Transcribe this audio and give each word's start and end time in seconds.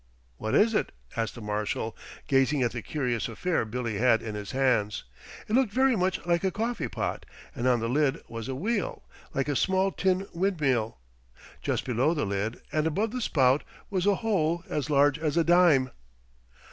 "What 0.37 0.55
is 0.55 0.73
it?" 0.73 0.93
asked 1.15 1.35
the 1.35 1.41
Marshal, 1.43 1.95
gazing 2.25 2.63
at 2.63 2.71
the 2.71 2.81
curious 2.81 3.27
affair 3.27 3.65
Billy 3.65 3.99
had 3.99 4.23
in 4.23 4.33
his 4.33 4.49
hands. 4.49 5.03
It 5.47 5.53
looked 5.53 5.71
very 5.71 5.95
much 5.95 6.25
like 6.25 6.43
a 6.43 6.49
coffeepot, 6.49 7.23
and 7.53 7.67
on 7.67 7.81
the 7.81 7.87
lid 7.87 8.19
was 8.27 8.47
a 8.47 8.55
wheel, 8.55 9.03
like 9.35 9.47
a 9.47 9.55
small 9.55 9.91
tin 9.91 10.25
windmill. 10.33 10.97
Just 11.61 11.85
below 11.85 12.15
the 12.15 12.25
lid, 12.25 12.59
and 12.71 12.87
above 12.87 13.11
the 13.11 13.21
spout, 13.21 13.63
was 13.91 14.07
a 14.07 14.15
hole 14.25 14.63
as 14.67 14.89
large 14.89 15.19
as 15.19 15.37
a 15.37 15.43
dime. 15.43 15.91